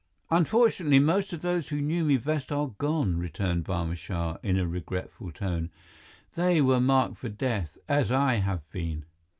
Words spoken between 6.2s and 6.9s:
"They were